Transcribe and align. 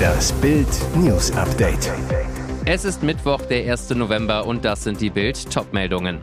Das 0.00 0.32
Bild 0.34 0.68
News 0.94 1.32
Update. 1.32 1.90
Es 2.64 2.84
ist 2.84 3.02
Mittwoch, 3.02 3.40
der 3.42 3.72
1. 3.72 3.90
November 3.90 4.46
und 4.46 4.64
das 4.64 4.84
sind 4.84 5.00
die 5.00 5.10
Bild 5.10 5.50
Topmeldungen. 5.52 6.20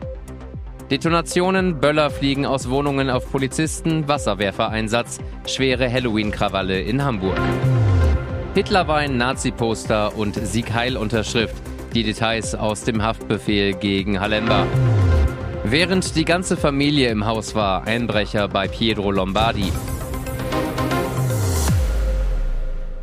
Detonationen, 0.90 1.78
Böller 1.78 2.10
fliegen 2.10 2.46
aus 2.46 2.70
Wohnungen 2.70 3.10
auf 3.10 3.30
Polizisten, 3.30 4.08
Wasserwerfereinsatz, 4.08 5.18
schwere 5.46 5.92
Halloween-Krawalle 5.92 6.80
in 6.80 7.04
Hamburg. 7.04 7.38
Hitlerwein, 8.54 9.18
Nazi-Poster 9.18 10.16
und 10.16 10.36
Sieg-Heil-Unterschrift. 10.36 11.54
Die 11.92 12.02
Details 12.02 12.54
aus 12.54 12.84
dem 12.84 13.02
Haftbefehl 13.02 13.74
gegen 13.74 14.20
Halemba. 14.20 14.66
Während 15.64 16.16
die 16.16 16.24
ganze 16.24 16.56
Familie 16.56 17.10
im 17.10 17.26
Haus 17.26 17.54
war, 17.54 17.86
Einbrecher 17.86 18.48
bei 18.48 18.68
Pietro 18.68 19.10
Lombardi. 19.10 19.70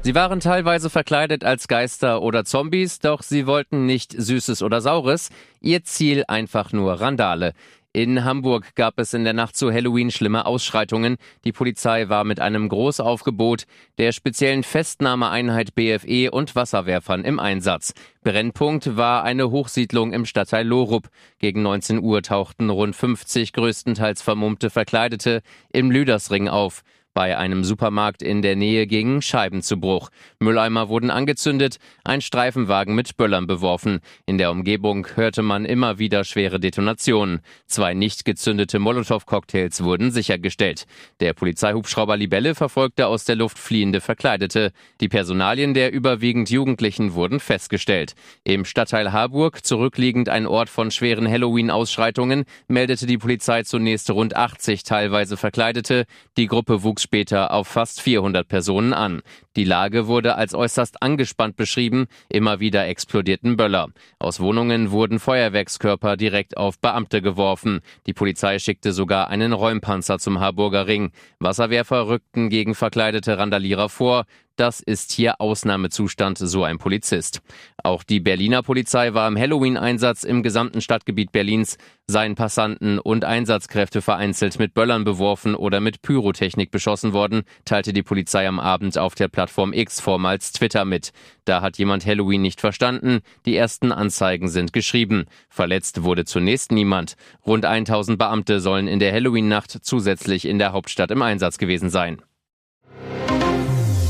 Sie 0.08 0.16
waren 0.16 0.40
teilweise 0.40 0.90
verkleidet 0.90 1.44
als 1.44 1.68
Geister 1.68 2.22
oder 2.22 2.46
Zombies, 2.46 3.00
doch 3.00 3.22
sie 3.22 3.46
wollten 3.46 3.86
nicht 3.86 4.16
Süßes 4.18 4.64
oder 4.64 4.80
Saures. 4.80 5.32
Ihr 5.60 5.84
Ziel 5.84 6.24
einfach 6.30 6.72
nur 6.72 6.94
Randale. 7.02 7.52
In 7.92 8.24
Hamburg 8.24 8.74
gab 8.76 9.00
es 9.00 9.14
in 9.14 9.26
der 9.26 9.34
Nacht 9.34 9.58
zu 9.58 9.70
Halloween 9.70 10.10
schlimme 10.10 10.46
Ausschreitungen. 10.46 11.18
Die 11.44 11.52
Polizei 11.52 12.08
war 12.08 12.24
mit 12.24 12.40
einem 12.40 12.70
Großaufgebot 12.70 13.66
der 13.98 14.14
speziellen 14.14 14.64
Festnahmeeinheit 14.64 15.76
BFE 15.76 16.32
und 16.32 16.56
Wasserwerfern 16.56 17.26
im 17.26 17.38
Einsatz. 17.38 17.94
Brennpunkt 18.24 18.96
war 18.96 19.26
eine 19.26 19.52
Hochsiedlung 19.52 20.14
im 20.14 20.26
Stadtteil 20.26 20.66
Lorup. 20.66 21.10
Gegen 21.40 21.64
19 21.64 22.00
Uhr 22.00 22.22
tauchten 22.22 22.70
rund 22.70 22.96
50 22.96 23.52
größtenteils 23.52 24.22
vermummte 24.22 24.70
Verkleidete 24.70 25.42
im 25.74 25.92
Lüdersring 25.92 26.48
auf. 26.48 26.84
Bei 27.18 27.36
einem 27.36 27.64
Supermarkt 27.64 28.22
in 28.22 28.44
der 28.44 28.56
Nähe 28.56 28.86
ging 28.86 29.22
Scheiben 29.22 29.64
zu 29.64 29.80
Bruch. 29.80 30.12
Mülleimer 30.40 30.88
wurden 30.88 31.10
angezündet, 31.10 31.78
ein 32.04 32.22
Streifenwagen 32.22 32.94
mit 32.94 33.18
Böllern 33.18 33.48
beworfen. 33.48 34.02
In 34.28 34.38
der 34.38 34.52
Umgebung 34.52 35.08
hörte 35.16 35.42
man 35.42 35.66
immer 35.66 35.98
wieder 35.98 36.24
schwere 36.24 36.60
Detonationen. 36.60 37.40
Zwei 37.66 37.96
nicht 37.96 38.24
gezündete 38.24 38.78
Molotow-Cocktails 38.78 39.84
wurden 39.84 40.12
sichergestellt. 40.12 40.86
Der 41.20 41.34
Polizeihubschrauber 41.34 42.18
Libelle 42.18 42.54
verfolgte 42.54 43.08
aus 43.08 43.26
der 43.26 43.36
Luft 43.36 43.58
fliehende 43.58 44.00
Verkleidete. 44.00 44.72
Die 45.02 45.10
Personalien 45.10 45.74
der 45.74 45.92
überwiegend 45.92 46.52
Jugendlichen 46.52 47.16
wurden 47.16 47.40
festgestellt. 47.40 48.14
Im 48.44 48.64
Stadtteil 48.64 49.12
Harburg, 49.12 49.66
zurückliegend 49.66 50.30
ein 50.30 50.46
Ort 50.46 50.70
von 50.70 50.92
schweren 50.92 51.28
Halloween-Ausschreitungen, 51.28 52.46
meldete 52.68 53.08
die 53.08 53.18
Polizei 53.18 53.64
zunächst 53.64 54.12
rund 54.12 54.36
80 54.36 54.84
teilweise 54.84 55.36
Verkleidete. 55.36 56.06
Die 56.38 56.46
Gruppe 56.46 56.84
wuchs 56.84 57.07
später 57.08 57.52
auf 57.52 57.70
fast 57.70 58.02
400 58.02 58.46
Personen 58.46 58.92
an. 58.92 59.22
Die 59.56 59.64
Lage 59.64 60.08
wurde 60.08 60.36
als 60.36 60.54
äußerst 60.54 61.02
angespannt 61.02 61.56
beschrieben, 61.56 62.08
immer 62.28 62.60
wieder 62.60 62.86
explodierten 62.86 63.56
Böller. 63.56 63.88
Aus 64.20 64.42
Wohnungen 64.42 64.92
wurden 64.92 65.18
Feuerwerkskörper 65.18 66.18
direkt 66.18 66.58
auf 66.58 66.80
Beamte 66.80 67.22
geworfen. 67.22 67.80
Die 68.08 68.14
Polizei 68.14 68.60
schickte 68.60 68.92
sogar 68.92 69.30
einen 69.30 69.54
Räumpanzer 69.54 70.20
zum 70.20 70.42
Harburger 70.42 70.86
Ring. 70.86 71.12
Wasserwerfer 71.40 72.10
rückten 72.10 72.50
gegen 72.50 72.76
verkleidete 72.76 73.38
Randalierer 73.38 73.88
vor. 73.88 74.26
Das 74.58 74.80
ist 74.80 75.12
hier 75.12 75.40
Ausnahmezustand, 75.40 76.40
so 76.40 76.64
ein 76.64 76.80
Polizist. 76.80 77.42
Auch 77.84 78.02
die 78.02 78.20
Berliner 78.20 78.64
Polizei 78.64 79.14
war 79.14 79.28
im 79.28 79.38
Halloween-Einsatz 79.38 80.24
im 80.24 80.42
gesamten 80.42 80.82
Stadtgebiet 80.82 81.32
Berlins, 81.32 81.78
seien 82.08 82.34
Passanten 82.34 82.98
und 82.98 83.24
Einsatzkräfte 83.24 84.02
vereinzelt 84.02 84.58
mit 84.58 84.74
Böllern 84.74 85.04
beworfen 85.04 85.54
oder 85.54 85.80
mit 85.80 86.02
Pyrotechnik 86.02 86.72
beschossen 86.72 87.14
worden, 87.14 87.44
teilte 87.66 87.94
die 87.94 88.02
Polizei 88.02 88.48
am 88.48 88.60
Abend 88.60 88.98
auf 88.98 89.14
der 89.14 89.28
Plattform 89.28 89.74
X, 89.74 90.02
vormals 90.02 90.52
Twitter, 90.54 90.86
mit. 90.86 91.12
Da 91.46 91.62
hat 91.62 91.78
jemand 91.78 92.08
Halloween 92.08 92.42
nicht 92.42 92.60
verstanden, 92.60 93.20
die 93.46 93.56
ersten 93.56 93.92
Anzeigen 93.92 94.48
sind 94.48 94.74
geschrieben. 94.74 95.26
Verletzt 95.50 96.02
wurde 96.02 96.26
zunächst 96.26 96.72
niemand. 96.72 97.16
Rund 97.46 97.64
1000 97.64 98.18
Beamte 98.18 98.60
sollen 98.60 98.88
in 98.88 98.98
der 98.98 99.14
Halloween-Nacht 99.14 99.78
zusätzlich 99.84 100.46
in 100.46 100.58
der 100.58 100.72
Hauptstadt 100.72 101.12
im 101.12 101.22
Einsatz 101.22 101.60
gewesen 101.60 101.92
sein. 101.92 102.24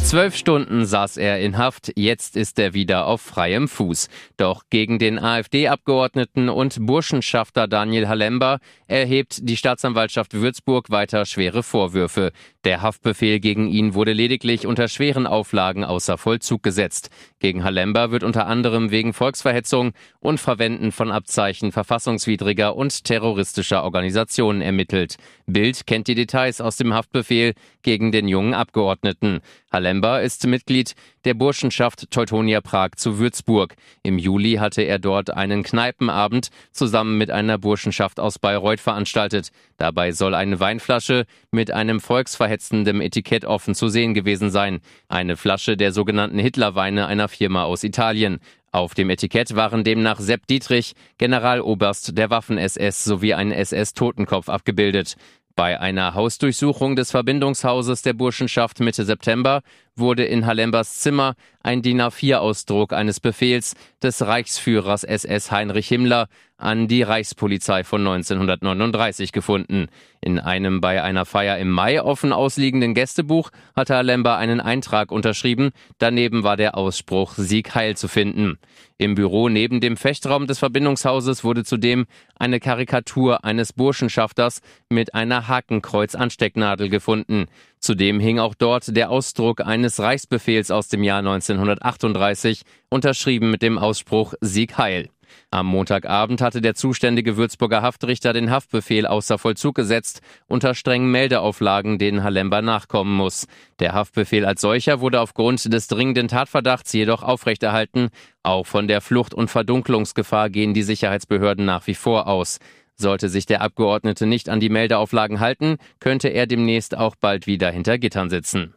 Zwölf 0.07 0.37
Stunden 0.37 0.85
saß 0.85 1.17
er 1.17 1.41
in 1.41 1.57
Haft, 1.57 1.91
jetzt 1.97 2.37
ist 2.37 2.57
er 2.59 2.73
wieder 2.73 3.07
auf 3.07 3.19
freiem 3.19 3.67
Fuß. 3.67 4.07
Doch 4.37 4.63
gegen 4.69 4.99
den 4.99 5.19
AfD-Abgeordneten 5.19 6.47
und 6.47 6.77
Burschenschafter 6.79 7.67
Daniel 7.67 8.07
Halember 8.07 8.59
erhebt 8.87 9.39
die 9.41 9.57
Staatsanwaltschaft 9.57 10.33
Würzburg 10.33 10.91
weiter 10.91 11.25
schwere 11.25 11.61
Vorwürfe. 11.61 12.31
Der 12.63 12.81
Haftbefehl 12.81 13.41
gegen 13.41 13.67
ihn 13.67 13.95
wurde 13.95 14.13
lediglich 14.13 14.65
unter 14.65 14.87
schweren 14.87 15.27
Auflagen 15.27 15.83
außer 15.83 16.17
Vollzug 16.17 16.63
gesetzt. 16.63 17.09
Gegen 17.39 17.65
Halember 17.65 18.09
wird 18.09 18.23
unter 18.23 18.47
anderem 18.47 18.91
wegen 18.91 19.11
Volksverhetzung 19.11 19.91
und 20.21 20.39
Verwenden 20.39 20.93
von 20.93 21.11
Abzeichen 21.11 21.73
verfassungswidriger 21.73 22.77
und 22.77 23.03
terroristischer 23.03 23.83
Organisationen 23.83 24.61
ermittelt. 24.61 25.17
Bild 25.47 25.85
kennt 25.85 26.07
die 26.07 26.15
Details 26.15 26.61
aus 26.61 26.77
dem 26.77 26.93
Haftbefehl 26.93 27.53
gegen 27.83 28.13
den 28.13 28.27
jungen 28.27 28.53
Abgeordneten. 28.53 29.39
Halember 29.71 30.21
ist 30.21 30.47
Mitglied 30.47 30.95
der 31.25 31.33
Burschenschaft 31.33 32.09
Teutonia 32.09 32.61
Prag 32.61 32.91
zu 32.95 33.19
Würzburg. 33.19 33.75
Im 34.01 34.17
Juli 34.17 34.55
hatte 34.55 34.81
er 34.81 34.97
dort 34.97 35.29
einen 35.29 35.63
Kneipenabend 35.63 36.49
zusammen 36.71 37.17
mit 37.17 37.31
einer 37.31 37.57
Burschenschaft 37.57 38.19
aus 38.19 38.39
Bayreuth 38.39 38.79
veranstaltet. 38.79 39.49
Dabei 39.77 40.13
soll 40.13 40.35
eine 40.35 40.61
Weinflasche 40.61 41.25
mit 41.51 41.71
einem 41.71 41.99
volksverhetzenden 41.99 43.01
Etikett 43.01 43.43
offen 43.43 43.75
zu 43.75 43.89
sehen 43.89 44.13
gewesen 44.13 44.51
sein. 44.51 44.79
Eine 45.09 45.35
Flasche 45.35 45.75
der 45.75 45.91
sogenannten 45.91 46.39
Hitlerweine 46.39 47.07
einer 47.07 47.27
Firma 47.27 47.63
aus 47.63 47.83
Italien. 47.83 48.39
Auf 48.71 48.93
dem 48.93 49.09
Etikett 49.09 49.55
waren 49.55 49.83
demnach 49.83 50.19
Sepp 50.19 50.47
Dietrich, 50.47 50.93
Generaloberst 51.17 52.17
der 52.17 52.29
Waffen-SS 52.29 53.03
sowie 53.03 53.33
ein 53.33 53.51
SS-Totenkopf 53.51 54.47
abgebildet. 54.47 55.17
Bei 55.57 55.79
einer 55.79 56.13
Hausdurchsuchung 56.13 56.95
des 56.95 57.09
Verbindungshauses 57.09 58.03
der 58.03 58.13
Burschenschaft 58.13 58.79
Mitte 58.79 59.05
September 59.05 59.63
wurde 59.95 60.23
in 60.23 60.45
Halembers 60.45 60.99
Zimmer 60.99 61.33
ein 61.63 61.81
DIN 61.81 61.99
A4-Ausdruck 61.99 62.93
eines 62.93 63.19
Befehls 63.19 63.73
des 64.03 64.21
Reichsführers 64.21 65.03
SS 65.03 65.51
Heinrich 65.51 65.87
Himmler 65.87 66.27
an 66.57 66.87
die 66.87 67.01
Reichspolizei 67.01 67.83
von 67.83 68.01
1939 68.01 69.31
gefunden. 69.31 69.87
In 70.21 70.39
einem 70.39 70.79
bei 70.79 71.01
einer 71.01 71.25
Feier 71.25 71.57
im 71.57 71.71
Mai 71.71 72.03
offen 72.03 72.33
ausliegenden 72.33 72.93
Gästebuch 72.93 73.49
hatte 73.75 73.95
Halember 73.95 74.37
einen 74.37 74.59
Eintrag 74.59 75.11
unterschrieben. 75.11 75.71
Daneben 75.97 76.43
war 76.43 76.57
der 76.57 76.77
Ausspruch 76.77 77.33
Sieg 77.35 77.73
Heil 77.73 77.97
zu 77.97 78.07
finden. 78.07 78.59
Im 78.99 79.13
Büro 79.13 79.47
neben 79.47 79.79
dem 79.79 79.95
Fechtraum 79.95 80.47
des 80.47 80.57
Verbindungshauses 80.57 81.43
wurde 81.43 81.63
zudem 81.63 82.07
eine 82.39 82.59
Karikatur 82.59 83.45
eines 83.45 83.71
Burschenschafters 83.71 84.61
mit 84.89 85.13
einer 85.13 85.47
Hakenkreuz-Anstecknadel 85.47 86.89
gefunden. 86.89 87.45
Zudem 87.79 88.19
hing 88.19 88.39
auch 88.39 88.55
dort 88.55 88.95
der 88.95 89.11
Ausdruck 89.11 89.61
eines 89.61 89.99
Reichsbefehls 89.99 90.71
aus 90.71 90.87
dem 90.87 91.03
Jahr 91.03 91.19
1938, 91.19 92.63
unterschrieben 92.89 93.51
mit 93.51 93.61
dem 93.61 93.77
Ausspruch 93.77 94.33
Sieg 94.41 94.79
Heil. 94.79 95.09
Am 95.51 95.65
Montagabend 95.65 96.41
hatte 96.41 96.61
der 96.61 96.75
zuständige 96.75 97.37
Würzburger 97.37 97.81
Haftrichter 97.81 98.33
den 98.33 98.51
Haftbefehl 98.51 99.05
außer 99.05 99.37
Vollzug 99.37 99.75
gesetzt, 99.75 100.21
unter 100.47 100.75
strengen 100.75 101.11
Meldeauflagen, 101.11 101.97
denen 101.97 102.23
Halember 102.23 102.61
nachkommen 102.61 103.15
muss. 103.15 103.47
Der 103.79 103.93
Haftbefehl 103.93 104.45
als 104.45 104.61
solcher 104.61 105.01
wurde 105.01 105.21
aufgrund 105.21 105.71
des 105.71 105.87
dringenden 105.87 106.27
Tatverdachts 106.27 106.93
jedoch 106.93 107.23
aufrechterhalten. 107.23 108.09
Auch 108.43 108.65
von 108.65 108.87
der 108.87 109.01
Flucht- 109.01 109.33
und 109.33 109.49
Verdunklungsgefahr 109.49 110.49
gehen 110.49 110.73
die 110.73 110.83
Sicherheitsbehörden 110.83 111.65
nach 111.65 111.87
wie 111.87 111.95
vor 111.95 112.27
aus. 112.27 112.59
Sollte 112.95 113.29
sich 113.29 113.45
der 113.45 113.61
Abgeordnete 113.61 114.25
nicht 114.25 114.49
an 114.49 114.59
die 114.59 114.69
Meldeauflagen 114.69 115.39
halten, 115.39 115.77
könnte 115.99 116.29
er 116.29 116.47
demnächst 116.47 116.97
auch 116.97 117.15
bald 117.15 117.45
wieder 117.45 117.69
hinter 117.69 117.99
Gittern 117.99 118.29
sitzen. 118.29 118.73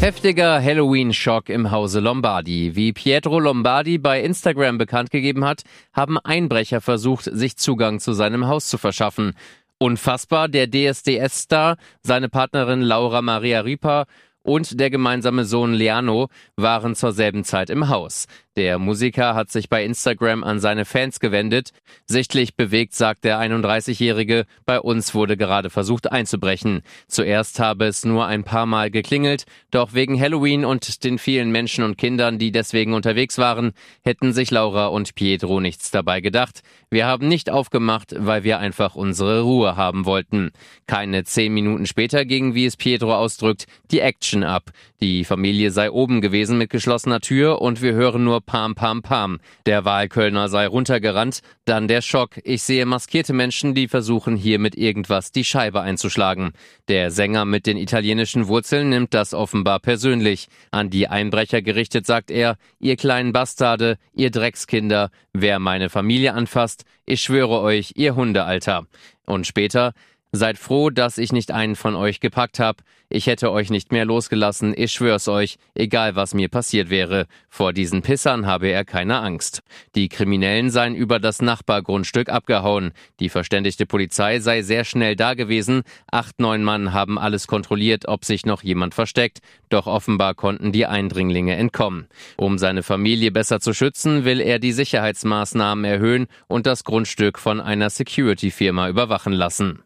Heftiger 0.00 0.62
Halloween-Schock 0.62 1.50
im 1.50 1.70
Hause 1.70 2.00
Lombardi. 2.00 2.74
Wie 2.74 2.94
Pietro 2.94 3.38
Lombardi 3.38 3.98
bei 3.98 4.22
Instagram 4.22 4.78
bekannt 4.78 5.10
gegeben 5.10 5.44
hat, 5.44 5.62
haben 5.92 6.16
Einbrecher 6.16 6.80
versucht, 6.80 7.24
sich 7.30 7.58
Zugang 7.58 8.00
zu 8.00 8.14
seinem 8.14 8.48
Haus 8.48 8.68
zu 8.68 8.78
verschaffen. 8.78 9.34
Unfassbar, 9.76 10.48
der 10.48 10.68
DSDS-Star, 10.70 11.76
seine 12.02 12.30
Partnerin 12.30 12.80
Laura 12.80 13.20
Maria 13.20 13.60
Ripa 13.60 14.06
und 14.42 14.80
der 14.80 14.88
gemeinsame 14.88 15.44
Sohn 15.44 15.74
Leano 15.74 16.28
waren 16.56 16.94
zur 16.94 17.12
selben 17.12 17.44
Zeit 17.44 17.68
im 17.68 17.90
Haus. 17.90 18.26
Der 18.60 18.78
Musiker 18.78 19.34
hat 19.34 19.50
sich 19.50 19.70
bei 19.70 19.86
Instagram 19.86 20.44
an 20.44 20.60
seine 20.60 20.84
Fans 20.84 21.18
gewendet. 21.18 21.70
Sichtlich 22.04 22.56
bewegt 22.56 22.92
sagt 22.92 23.24
der 23.24 23.40
31-Jährige, 23.40 24.44
bei 24.66 24.78
uns 24.78 25.14
wurde 25.14 25.38
gerade 25.38 25.70
versucht 25.70 26.12
einzubrechen. 26.12 26.82
Zuerst 27.08 27.58
habe 27.58 27.86
es 27.86 28.04
nur 28.04 28.26
ein 28.26 28.44
paar 28.44 28.66
Mal 28.66 28.90
geklingelt, 28.90 29.46
doch 29.70 29.94
wegen 29.94 30.20
Halloween 30.20 30.66
und 30.66 31.04
den 31.04 31.16
vielen 31.16 31.50
Menschen 31.50 31.84
und 31.84 31.96
Kindern, 31.96 32.38
die 32.38 32.52
deswegen 32.52 32.92
unterwegs 32.92 33.38
waren, 33.38 33.72
hätten 34.02 34.34
sich 34.34 34.50
Laura 34.50 34.88
und 34.88 35.14
Pietro 35.14 35.58
nichts 35.58 35.90
dabei 35.90 36.20
gedacht. 36.20 36.60
Wir 36.90 37.06
haben 37.06 37.28
nicht 37.28 37.48
aufgemacht, 37.48 38.14
weil 38.18 38.44
wir 38.44 38.58
einfach 38.58 38.94
unsere 38.94 39.40
Ruhe 39.40 39.76
haben 39.76 40.04
wollten. 40.04 40.50
Keine 40.86 41.24
zehn 41.24 41.54
Minuten 41.54 41.86
später 41.86 42.26
ging, 42.26 42.54
wie 42.54 42.66
es 42.66 42.76
Pietro 42.76 43.14
ausdrückt, 43.14 43.66
die 43.90 44.00
Action 44.00 44.42
ab. 44.42 44.72
Die 45.00 45.24
Familie 45.24 45.70
sei 45.70 45.90
oben 45.90 46.20
gewesen 46.20 46.58
mit 46.58 46.68
geschlossener 46.68 47.20
Tür 47.20 47.62
und 47.62 47.80
wir 47.80 47.94
hören 47.94 48.24
nur 48.24 48.42
Pam 48.50 48.74
Pam 48.74 49.00
Pam. 49.00 49.38
Der 49.64 49.84
Wahlkölner 49.84 50.48
sei 50.48 50.66
runtergerannt, 50.66 51.38
dann 51.66 51.86
der 51.86 52.02
Schock. 52.02 52.40
Ich 52.42 52.64
sehe 52.64 52.84
maskierte 52.84 53.32
Menschen, 53.32 53.76
die 53.76 53.86
versuchen 53.86 54.34
hier 54.34 54.58
mit 54.58 54.74
irgendwas 54.74 55.30
die 55.30 55.44
Scheibe 55.44 55.82
einzuschlagen. 55.82 56.50
Der 56.88 57.12
Sänger 57.12 57.44
mit 57.44 57.66
den 57.66 57.76
italienischen 57.76 58.48
Wurzeln 58.48 58.88
nimmt 58.88 59.14
das 59.14 59.34
offenbar 59.34 59.78
persönlich. 59.78 60.48
An 60.72 60.90
die 60.90 61.06
Einbrecher 61.06 61.62
gerichtet 61.62 62.06
sagt 62.06 62.32
er, 62.32 62.56
ihr 62.80 62.96
kleinen 62.96 63.32
Bastarde, 63.32 63.98
ihr 64.14 64.32
Dreckskinder, 64.32 65.12
wer 65.32 65.60
meine 65.60 65.88
Familie 65.88 66.34
anfasst, 66.34 66.84
ich 67.06 67.20
schwöre 67.20 67.60
euch, 67.60 67.92
ihr 67.94 68.16
Hundealter. 68.16 68.84
Und 69.26 69.46
später, 69.46 69.92
Seid 70.32 70.58
froh, 70.58 70.90
dass 70.90 71.18
ich 71.18 71.32
nicht 71.32 71.50
einen 71.50 71.74
von 71.74 71.96
euch 71.96 72.20
gepackt 72.20 72.60
hab. 72.60 72.82
Ich 73.08 73.26
hätte 73.26 73.50
euch 73.50 73.68
nicht 73.68 73.90
mehr 73.90 74.04
losgelassen, 74.04 74.72
ich 74.76 74.92
schwör's 74.92 75.26
euch, 75.26 75.56
egal 75.74 76.14
was 76.14 76.34
mir 76.34 76.48
passiert 76.48 76.88
wäre. 76.88 77.26
Vor 77.48 77.72
diesen 77.72 78.02
Pissern 78.02 78.46
habe 78.46 78.68
er 78.68 78.84
keine 78.84 79.18
Angst. 79.18 79.64
Die 79.96 80.08
Kriminellen 80.08 80.70
seien 80.70 80.94
über 80.94 81.18
das 81.18 81.42
Nachbargrundstück 81.42 82.28
abgehauen. 82.28 82.92
Die 83.18 83.28
verständigte 83.28 83.86
Polizei 83.86 84.38
sei 84.38 84.62
sehr 84.62 84.84
schnell 84.84 85.16
da 85.16 85.34
gewesen. 85.34 85.82
Acht, 86.12 86.38
neun 86.38 86.62
Mann 86.62 86.92
haben 86.92 87.18
alles 87.18 87.48
kontrolliert, 87.48 88.06
ob 88.06 88.24
sich 88.24 88.46
noch 88.46 88.62
jemand 88.62 88.94
versteckt. 88.94 89.40
Doch 89.68 89.88
offenbar 89.88 90.36
konnten 90.36 90.70
die 90.70 90.86
Eindringlinge 90.86 91.56
entkommen. 91.56 92.06
Um 92.36 92.56
seine 92.56 92.84
Familie 92.84 93.32
besser 93.32 93.58
zu 93.58 93.74
schützen, 93.74 94.24
will 94.24 94.40
er 94.40 94.60
die 94.60 94.70
Sicherheitsmaßnahmen 94.70 95.84
erhöhen 95.84 96.28
und 96.46 96.66
das 96.66 96.84
Grundstück 96.84 97.40
von 97.40 97.60
einer 97.60 97.90
Security-Firma 97.90 98.88
überwachen 98.88 99.32
lassen. 99.32 99.82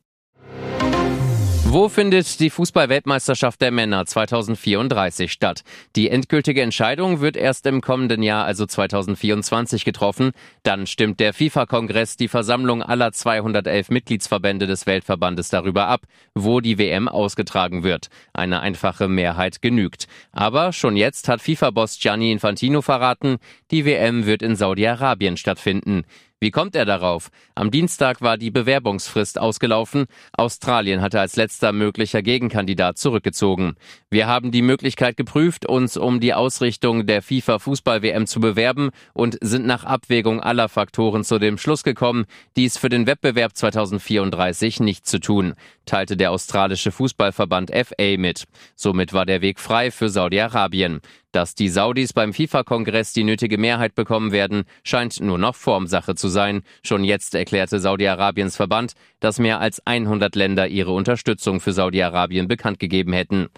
Wo 1.75 1.89
findet 1.89 2.39
die 2.39 2.51
Fußball-Weltmeisterschaft 2.51 3.61
der 3.61 3.73
Männer 3.73 4.07
2034 4.07 5.33
statt? 5.33 5.65
Die 5.97 6.09
endgültige 6.09 6.63
Entscheidung 6.63 7.21
wird 7.21 7.37
erst 7.37 7.67
im 7.67 7.81
kommenden 7.81 8.23
Jahr, 8.23 8.45
also 8.45 8.65
2024, 8.65 9.85
getroffen. 9.85 10.31
Dann 10.63 10.87
stimmt 10.87 11.19
der 11.19 11.35
FIFA-Kongress, 11.35 12.17
die 12.17 12.29
Versammlung 12.29 12.81
aller 12.81 13.11
211 13.11 13.91
Mitgliedsverbände 13.91 14.69
des 14.69 14.87
Weltverbandes 14.87 15.49
darüber 15.49 15.89
ab, 15.89 16.03
wo 16.37 16.61
die 16.61 16.79
WM 16.79 17.09
ausgetragen 17.09 17.83
wird. 17.83 18.07
Eine 18.33 18.61
einfache 18.61 19.09
Mehrheit 19.09 19.61
genügt. 19.61 20.07
Aber 20.31 20.73
schon 20.73 20.95
jetzt 20.95 21.29
hat 21.29 21.43
FIFA-Boss 21.43 21.99
Gianni 21.99 22.31
Infantino 22.31 22.83
verraten, 22.83 23.39
die 23.73 23.85
WM 23.85 24.27
wird 24.27 24.43
in 24.43 24.55
Saudi-Arabien 24.55 25.37
stattfinden. 25.37 26.05
Wie 26.45 26.51
kommt 26.51 26.77
er 26.77 26.85
darauf? 26.85 27.31
Am 27.55 27.71
Dienstag 27.71 28.21
war 28.21 28.37
die 28.37 28.51
Bewerbungsfrist 28.51 29.39
ausgelaufen. 29.39 30.05
Australien 30.37 31.01
hatte 31.01 31.19
als 31.19 31.37
letzter 31.37 31.73
möglicher 31.73 32.21
Gegenkandidat 32.21 32.99
zurückgezogen. 32.99 33.77
Wir 34.15 34.29
haben 34.29 34.53
die 34.53 34.63
Möglichkeit 34.63 35.17
geprüft, 35.17 35.67
uns 35.67 35.97
um 35.97 36.21
die 36.21 36.35
Ausrichtung 36.35 37.05
der 37.05 37.21
FIFA 37.21 37.59
Fußball-WM 37.59 38.29
zu 38.29 38.39
bewerben 38.39 38.91
und 39.13 39.37
sind 39.41 39.67
nach 39.67 39.83
Abwägung 39.83 40.41
aller 40.41 40.69
Faktoren 40.69 41.25
zu 41.25 41.41
dem 41.41 41.59
Schluss 41.59 41.83
gekommen, 41.83 42.27
dies 42.55 42.79
für 42.79 42.89
den 42.89 43.09
Wettbewerb 43.09 43.57
2034 43.57 44.79
nicht 44.79 45.05
zu 45.05 45.19
tun, 45.19 45.55
teilte 45.85 46.17
der 46.17 46.31
australische 46.31 46.93
Fußballverband 46.93 47.73
FA 47.73 48.17
mit. 48.17 48.45
Somit 48.77 49.13
war 49.13 49.27
der 49.27 49.41
Weg 49.41 49.59
frei 49.59 49.91
für 49.91 50.09
Saudi-Arabien. 50.09 51.01
Dass 51.35 51.57
die 51.57 51.69
Saudis 51.69 52.13
beim 52.13 52.33
FIFA-Kongress 52.33 53.13
die 53.13 53.25
nötige 53.25 53.59
Mehrheit 53.59 53.97
bekommen 53.97 54.31
werden, 54.31 54.67
scheint 54.85 55.21
nur 55.21 55.37
noch 55.37 55.57
Formsache 55.57 56.15
zu 56.15 56.29
sein. 56.29 56.63
Schon 56.85 57.03
jetzt 57.03 57.35
erklärte 57.35 57.81
Saudi-Arabiens 57.81 58.55
Verband, 58.55 58.93
dass 59.19 59.41
mehr 59.41 59.59
als 59.59 59.85
100 59.85 60.37
Länder 60.37 60.69
ihre 60.69 60.93
Unterstützung 60.93 61.59
für 61.59 61.73
Saudi-Arabien 61.73 62.47
bekannt 62.47 62.79
gegeben 62.79 63.13
hätten. 63.13 63.49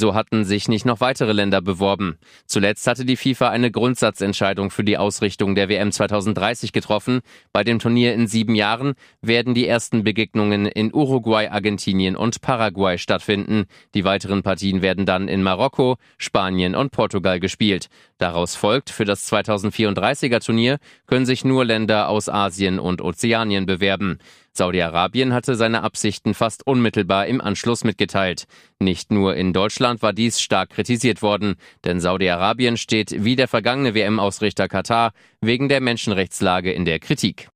Wieso 0.00 0.14
hatten 0.14 0.44
sich 0.46 0.66
nicht 0.66 0.86
noch 0.86 1.00
weitere 1.00 1.34
Länder 1.34 1.60
beworben? 1.60 2.16
Zuletzt 2.46 2.86
hatte 2.86 3.04
die 3.04 3.18
FIFA 3.18 3.50
eine 3.50 3.70
Grundsatzentscheidung 3.70 4.70
für 4.70 4.82
die 4.82 4.96
Ausrichtung 4.96 5.54
der 5.54 5.68
WM 5.68 5.92
2030 5.92 6.72
getroffen. 6.72 7.20
Bei 7.52 7.64
dem 7.64 7.78
Turnier 7.78 8.14
in 8.14 8.26
sieben 8.26 8.54
Jahren 8.54 8.94
werden 9.20 9.52
die 9.52 9.66
ersten 9.66 10.02
Begegnungen 10.02 10.64
in 10.64 10.94
Uruguay, 10.94 11.48
Argentinien 11.50 12.16
und 12.16 12.40
Paraguay 12.40 12.96
stattfinden. 12.96 13.66
Die 13.92 14.04
weiteren 14.04 14.42
Partien 14.42 14.80
werden 14.80 15.04
dann 15.04 15.28
in 15.28 15.42
Marokko, 15.42 15.98
Spanien 16.16 16.74
und 16.74 16.92
Portugal 16.92 17.38
gespielt. 17.38 17.90
Daraus 18.16 18.56
folgt, 18.56 18.88
für 18.88 19.04
das 19.04 19.30
2034er 19.30 20.42
Turnier 20.42 20.78
können 21.08 21.26
sich 21.26 21.44
nur 21.44 21.66
Länder 21.66 22.08
aus 22.08 22.30
Asien 22.30 22.78
und 22.78 23.02
Ozeanien 23.02 23.66
bewerben. 23.66 24.18
Saudi-Arabien 24.52 25.32
hatte 25.32 25.54
seine 25.54 25.82
Absichten 25.82 26.34
fast 26.34 26.66
unmittelbar 26.66 27.26
im 27.26 27.40
Anschluss 27.40 27.84
mitgeteilt. 27.84 28.44
Nicht 28.80 29.10
nur 29.10 29.36
in 29.36 29.52
Deutschland 29.52 30.02
war 30.02 30.12
dies 30.12 30.40
stark 30.40 30.70
kritisiert 30.70 31.22
worden, 31.22 31.54
denn 31.84 32.00
Saudi-Arabien 32.00 32.76
steht 32.76 33.24
wie 33.24 33.36
der 33.36 33.48
vergangene 33.48 33.94
WM-Ausrichter 33.94 34.68
Katar 34.68 35.12
wegen 35.40 35.68
der 35.68 35.80
Menschenrechtslage 35.80 36.72
in 36.72 36.84
der 36.84 36.98
Kritik. 36.98 37.48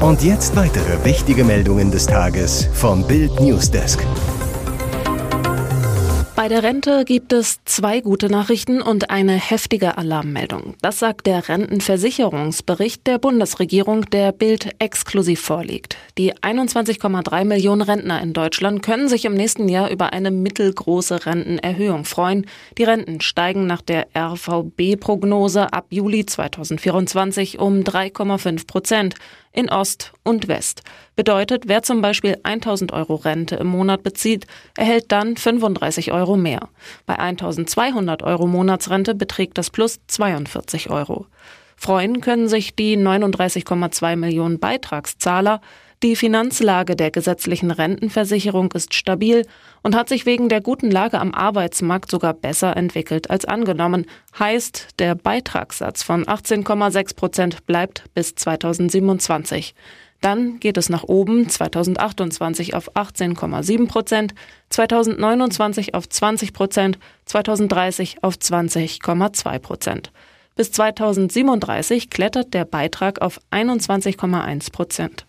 Und 0.00 0.22
jetzt 0.22 0.54
weitere 0.56 1.04
wichtige 1.04 1.44
Meldungen 1.44 1.90
des 1.90 2.06
Tages 2.06 2.68
vom 2.74 3.06
Bild 3.06 3.40
Newsdesk. 3.40 4.04
Bei 6.44 6.48
der 6.48 6.62
Rente 6.62 7.06
gibt 7.06 7.32
es 7.32 7.64
zwei 7.64 8.02
gute 8.02 8.28
Nachrichten 8.28 8.82
und 8.82 9.08
eine 9.08 9.32
heftige 9.32 9.96
Alarmmeldung. 9.96 10.74
Das 10.82 10.98
sagt 10.98 11.26
der 11.26 11.48
Rentenversicherungsbericht 11.48 13.06
der 13.06 13.16
Bundesregierung, 13.16 14.02
der 14.10 14.30
Bild 14.30 14.72
exklusiv 14.78 15.40
vorliegt. 15.40 15.96
Die 16.18 16.34
21,3 16.34 17.46
Millionen 17.46 17.80
Rentner 17.80 18.20
in 18.20 18.34
Deutschland 18.34 18.82
können 18.82 19.08
sich 19.08 19.24
im 19.24 19.32
nächsten 19.32 19.70
Jahr 19.70 19.90
über 19.90 20.12
eine 20.12 20.30
mittelgroße 20.30 21.24
Rentenerhöhung 21.24 22.04
freuen. 22.04 22.44
Die 22.76 22.84
Renten 22.84 23.22
steigen 23.22 23.66
nach 23.66 23.80
der 23.80 24.08
RVB-Prognose 24.14 25.72
ab 25.72 25.86
Juli 25.88 26.26
2024 26.26 27.58
um 27.58 27.80
3,5 27.80 28.66
Prozent 28.66 29.14
in 29.54 29.70
Ost 29.70 30.12
und 30.24 30.48
West. 30.48 30.82
Bedeutet, 31.16 31.68
wer 31.68 31.82
zum 31.82 32.02
Beispiel 32.02 32.36
1000 32.42 32.92
Euro 32.92 33.14
Rente 33.14 33.54
im 33.56 33.68
Monat 33.68 34.02
bezieht, 34.02 34.46
erhält 34.76 35.12
dann 35.12 35.36
35 35.36 36.12
Euro 36.12 36.36
mehr. 36.36 36.68
Bei 37.06 37.18
1200 37.18 38.22
Euro 38.24 38.46
Monatsrente 38.46 39.14
beträgt 39.14 39.56
das 39.56 39.70
Plus 39.70 40.00
42 40.08 40.90
Euro. 40.90 41.26
Freuen 41.76 42.20
können 42.20 42.48
sich 42.48 42.74
die 42.74 42.96
39,2 42.96 44.16
Millionen 44.16 44.58
Beitragszahler. 44.58 45.60
Die 46.04 46.16
Finanzlage 46.16 46.96
der 46.96 47.10
gesetzlichen 47.10 47.70
Rentenversicherung 47.70 48.70
ist 48.72 48.92
stabil 48.92 49.46
und 49.82 49.96
hat 49.96 50.10
sich 50.10 50.26
wegen 50.26 50.50
der 50.50 50.60
guten 50.60 50.90
Lage 50.90 51.18
am 51.18 51.32
Arbeitsmarkt 51.32 52.10
sogar 52.10 52.34
besser 52.34 52.76
entwickelt 52.76 53.30
als 53.30 53.46
angenommen. 53.46 54.04
Heißt, 54.38 54.88
der 54.98 55.14
Beitragssatz 55.14 56.02
von 56.02 56.26
18,6 56.26 57.16
Prozent 57.16 57.64
bleibt 57.64 58.04
bis 58.12 58.34
2027. 58.34 59.74
Dann 60.20 60.60
geht 60.60 60.76
es 60.76 60.90
nach 60.90 61.04
oben 61.04 61.48
2028 61.48 62.74
auf 62.74 62.94
18,7 62.94 63.88
Prozent, 63.88 64.34
2029 64.68 65.94
auf 65.94 66.06
20 66.06 66.52
Prozent, 66.52 66.98
2030 67.24 68.22
auf 68.22 68.34
20,2 68.34 69.58
Prozent. 69.58 70.12
Bis 70.54 70.70
2037 70.70 72.10
klettert 72.10 72.52
der 72.52 72.66
Beitrag 72.66 73.22
auf 73.22 73.40
21,1 73.50 74.70
Prozent. 74.70 75.24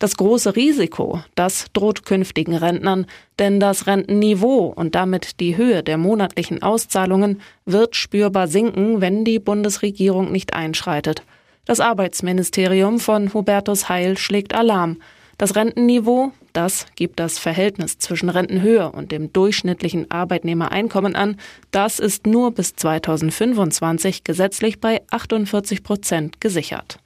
Das 0.00 0.16
große 0.16 0.56
Risiko, 0.56 1.20
das 1.34 1.66
droht 1.74 2.06
künftigen 2.06 2.56
Rentnern, 2.56 3.04
denn 3.38 3.60
das 3.60 3.86
Rentenniveau 3.86 4.72
und 4.74 4.94
damit 4.94 5.40
die 5.40 5.58
Höhe 5.58 5.82
der 5.82 5.98
monatlichen 5.98 6.62
Auszahlungen 6.62 7.42
wird 7.66 7.96
spürbar 7.96 8.48
sinken, 8.48 9.02
wenn 9.02 9.26
die 9.26 9.38
Bundesregierung 9.38 10.32
nicht 10.32 10.54
einschreitet. 10.54 11.22
Das 11.66 11.80
Arbeitsministerium 11.80 12.98
von 12.98 13.34
Hubertus 13.34 13.90
Heil 13.90 14.16
schlägt 14.16 14.54
Alarm. 14.54 15.02
Das 15.36 15.54
Rentenniveau, 15.54 16.32
das 16.54 16.86
gibt 16.96 17.20
das 17.20 17.38
Verhältnis 17.38 17.98
zwischen 17.98 18.30
Rentenhöhe 18.30 18.90
und 18.90 19.12
dem 19.12 19.34
durchschnittlichen 19.34 20.10
Arbeitnehmereinkommen 20.10 21.14
an, 21.14 21.36
das 21.72 21.98
ist 21.98 22.26
nur 22.26 22.52
bis 22.52 22.74
2025 22.74 24.24
gesetzlich 24.24 24.80
bei 24.80 25.02
48 25.10 25.82
Prozent 25.82 26.40
gesichert. 26.40 27.00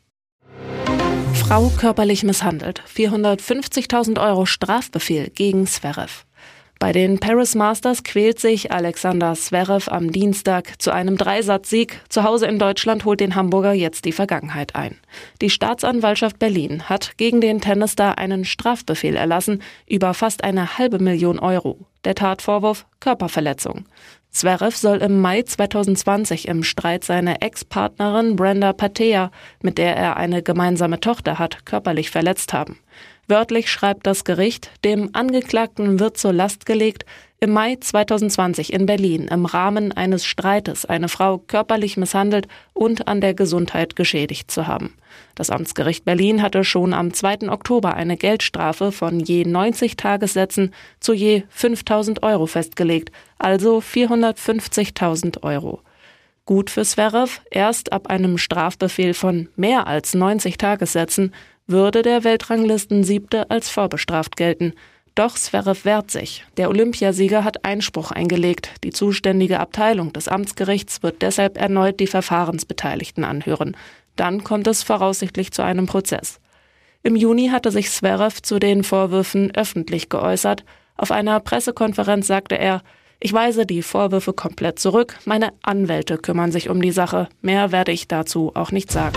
Frau 1.46 1.70
körperlich 1.76 2.22
misshandelt. 2.22 2.82
450.000 2.88 4.18
Euro 4.18 4.46
Strafbefehl 4.46 5.28
gegen 5.28 5.66
Zverev. 5.66 6.24
Bei 6.78 6.92
den 6.92 7.20
Paris 7.20 7.54
Masters 7.54 8.02
quält 8.02 8.40
sich 8.40 8.72
Alexander 8.72 9.34
Zverev 9.34 9.90
am 9.90 10.10
Dienstag 10.10 10.80
zu 10.80 10.90
einem 10.90 11.18
Dreisatzsieg. 11.18 12.00
Zu 12.08 12.24
Hause 12.24 12.46
in 12.46 12.58
Deutschland 12.58 13.04
holt 13.04 13.20
den 13.20 13.34
Hamburger 13.34 13.74
jetzt 13.74 14.06
die 14.06 14.12
Vergangenheit 14.12 14.74
ein. 14.74 14.96
Die 15.42 15.50
Staatsanwaltschaft 15.50 16.38
Berlin 16.38 16.88
hat 16.88 17.18
gegen 17.18 17.42
den 17.42 17.60
Tennisstar 17.60 18.16
einen 18.16 18.46
Strafbefehl 18.46 19.14
erlassen 19.14 19.62
über 19.86 20.14
fast 20.14 20.44
eine 20.44 20.78
halbe 20.78 20.98
Million 20.98 21.38
Euro. 21.38 21.78
Der 22.04 22.14
Tatvorwurf 22.14 22.86
Körperverletzung. 23.00 23.84
Zverev 24.34 24.76
soll 24.76 24.96
im 24.96 25.20
Mai 25.20 25.42
2020 25.42 26.48
im 26.48 26.64
Streit 26.64 27.04
seine 27.04 27.40
Ex-Partnerin 27.40 28.34
Brenda 28.34 28.72
Patea, 28.72 29.30
mit 29.62 29.78
der 29.78 29.96
er 29.96 30.16
eine 30.16 30.42
gemeinsame 30.42 30.98
Tochter 30.98 31.38
hat, 31.38 31.64
körperlich 31.64 32.10
verletzt 32.10 32.52
haben. 32.52 32.80
Wörtlich 33.28 33.70
schreibt 33.70 34.08
das 34.08 34.24
Gericht, 34.24 34.72
dem 34.84 35.10
Angeklagten 35.12 36.00
wird 36.00 36.16
zur 36.16 36.32
Last 36.32 36.66
gelegt, 36.66 37.06
im 37.44 37.50
Mai 37.50 37.76
2020 37.78 38.72
in 38.72 38.86
Berlin 38.86 39.28
im 39.28 39.44
Rahmen 39.44 39.92
eines 39.92 40.24
Streites 40.24 40.86
eine 40.86 41.10
Frau 41.10 41.36
körperlich 41.36 41.98
misshandelt 41.98 42.48
und 42.72 43.06
an 43.06 43.20
der 43.20 43.34
Gesundheit 43.34 43.96
geschädigt 43.96 44.50
zu 44.50 44.66
haben. 44.66 44.94
Das 45.34 45.50
Amtsgericht 45.50 46.06
Berlin 46.06 46.40
hatte 46.40 46.64
schon 46.64 46.94
am 46.94 47.12
2. 47.12 47.50
Oktober 47.50 47.92
eine 47.92 48.16
Geldstrafe 48.16 48.92
von 48.92 49.20
je 49.20 49.44
90 49.44 49.96
Tagessätzen 49.96 50.72
zu 51.00 51.12
je 51.12 51.42
5000 51.50 52.22
Euro 52.22 52.46
festgelegt, 52.46 53.12
also 53.36 53.80
450.000 53.80 55.42
Euro. 55.42 55.82
Gut 56.46 56.70
für 56.70 56.82
Zverev, 56.82 57.42
erst 57.50 57.92
ab 57.92 58.06
einem 58.06 58.38
Strafbefehl 58.38 59.12
von 59.12 59.48
mehr 59.54 59.86
als 59.86 60.14
90 60.14 60.56
Tagessätzen 60.56 61.34
würde 61.66 62.00
der 62.00 62.24
Weltranglisten-Siebte 62.24 63.50
als 63.50 63.68
vorbestraft 63.68 64.36
gelten. 64.36 64.72
Doch 65.14 65.36
Zverev 65.36 65.84
wehrt 65.84 66.10
sich. 66.10 66.44
Der 66.56 66.68
Olympiasieger 66.68 67.44
hat 67.44 67.64
Einspruch 67.64 68.10
eingelegt. 68.10 68.70
Die 68.82 68.90
zuständige 68.90 69.60
Abteilung 69.60 70.12
des 70.12 70.26
Amtsgerichts 70.26 71.02
wird 71.04 71.22
deshalb 71.22 71.56
erneut 71.56 72.00
die 72.00 72.08
Verfahrensbeteiligten 72.08 73.22
anhören. 73.22 73.76
Dann 74.16 74.42
kommt 74.42 74.66
es 74.66 74.82
voraussichtlich 74.82 75.52
zu 75.52 75.62
einem 75.62 75.86
Prozess. 75.86 76.40
Im 77.04 77.16
Juni 77.16 77.48
hatte 77.48 77.70
sich 77.70 77.90
Zverev 77.90 78.40
zu 78.42 78.58
den 78.58 78.82
Vorwürfen 78.82 79.54
öffentlich 79.54 80.08
geäußert. 80.08 80.64
Auf 80.96 81.12
einer 81.12 81.38
Pressekonferenz 81.38 82.26
sagte 82.26 82.56
er, 82.58 82.82
ich 83.20 83.32
weise 83.32 83.66
die 83.66 83.82
Vorwürfe 83.82 84.32
komplett 84.32 84.78
zurück. 84.78 85.16
Meine 85.24 85.52
Anwälte 85.62 86.18
kümmern 86.18 86.50
sich 86.50 86.68
um 86.68 86.82
die 86.82 86.90
Sache. 86.90 87.28
Mehr 87.40 87.72
werde 87.72 87.92
ich 87.92 88.08
dazu 88.08 88.52
auch 88.54 88.72
nicht 88.72 88.90
sagen. 88.90 89.16